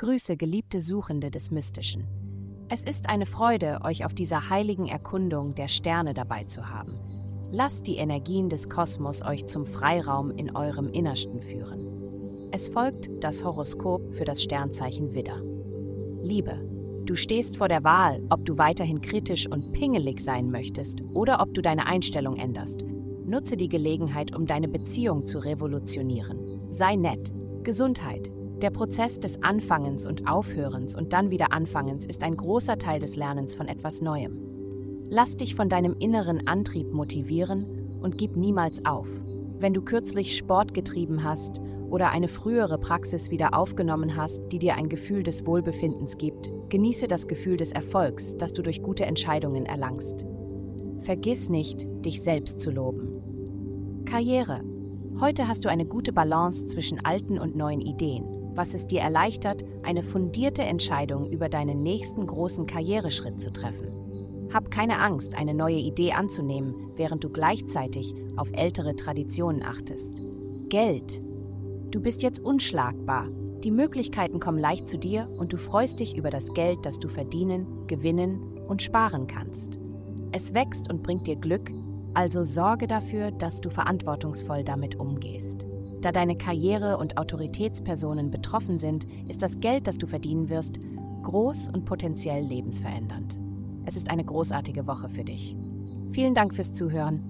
[0.00, 2.06] Grüße, geliebte Suchende des Mystischen.
[2.70, 6.94] Es ist eine Freude, euch auf dieser heiligen Erkundung der Sterne dabei zu haben.
[7.50, 12.48] Lasst die Energien des Kosmos euch zum Freiraum in eurem Innersten führen.
[12.50, 15.42] Es folgt das Horoskop für das Sternzeichen Widder.
[16.22, 16.56] Liebe,
[17.04, 21.52] du stehst vor der Wahl, ob du weiterhin kritisch und pingelig sein möchtest oder ob
[21.52, 22.86] du deine Einstellung änderst.
[23.26, 26.70] Nutze die Gelegenheit, um deine Beziehung zu revolutionieren.
[26.70, 27.30] Sei nett.
[27.64, 28.30] Gesundheit.
[28.62, 33.16] Der Prozess des Anfangens und Aufhörens und dann wieder Anfangens ist ein großer Teil des
[33.16, 34.36] Lernens von etwas Neuem.
[35.08, 39.08] Lass dich von deinem inneren Antrieb motivieren und gib niemals auf.
[39.58, 44.74] Wenn du kürzlich Sport getrieben hast oder eine frühere Praxis wieder aufgenommen hast, die dir
[44.74, 49.64] ein Gefühl des Wohlbefindens gibt, genieße das Gefühl des Erfolgs, das du durch gute Entscheidungen
[49.64, 50.26] erlangst.
[51.00, 54.02] Vergiss nicht, dich selbst zu loben.
[54.04, 54.60] Karriere.
[55.18, 59.64] Heute hast du eine gute Balance zwischen alten und neuen Ideen, was es dir erleichtert,
[59.82, 64.48] eine fundierte Entscheidung über deinen nächsten großen Karriereschritt zu treffen.
[64.52, 70.20] Hab keine Angst, eine neue Idee anzunehmen, während du gleichzeitig auf ältere Traditionen achtest.
[70.68, 71.22] Geld.
[71.90, 73.28] Du bist jetzt unschlagbar.
[73.62, 77.08] Die Möglichkeiten kommen leicht zu dir und du freust dich über das Geld, das du
[77.08, 79.78] verdienen, gewinnen und sparen kannst.
[80.32, 81.70] Es wächst und bringt dir Glück,
[82.14, 85.66] also sorge dafür, dass du verantwortungsvoll damit umgehst.
[86.00, 90.78] Da deine Karriere und Autoritätspersonen betroffen sind, ist das Geld, das du verdienen wirst,
[91.22, 93.38] groß und potenziell lebensverändernd.
[93.84, 95.56] Es ist eine großartige Woche für dich.
[96.12, 97.22] Vielen Dank fürs Zuhören.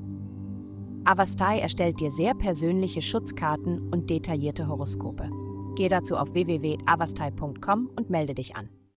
[1.05, 5.31] Avastai erstellt dir sehr persönliche Schutzkarten und detaillierte Horoskope.
[5.77, 8.69] Geh dazu auf www.avastai.com und melde dich an.